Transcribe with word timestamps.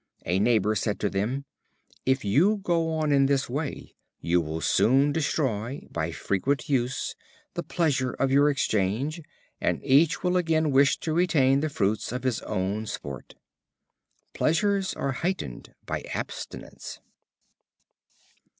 A 0.25 0.39
neighbor 0.39 0.73
said 0.73 0.99
to 1.01 1.11
them: 1.11 1.45
"If 2.07 2.25
you 2.25 2.57
go 2.63 2.89
on 2.95 3.11
in 3.11 3.27
this 3.27 3.47
way, 3.47 3.93
you 4.19 4.41
will 4.41 4.59
soon 4.59 5.11
destroy, 5.11 5.85
by 5.91 6.11
frequent 6.11 6.67
use, 6.67 7.13
the 7.53 7.61
pleasure 7.61 8.09
of 8.13 8.31
your 8.31 8.49
exchange, 8.49 9.21
and 9.61 9.79
each 9.85 10.23
will 10.23 10.37
again 10.37 10.71
wish 10.71 10.97
to 11.01 11.13
retain 11.13 11.59
the 11.59 11.69
fruits 11.69 12.11
of 12.11 12.23
his 12.23 12.41
own 12.41 12.87
sport." 12.87 13.35
Pleasures 14.33 14.95
are 14.95 15.11
heightened 15.11 15.71
by 15.85 16.01
abstinence. 16.15 16.99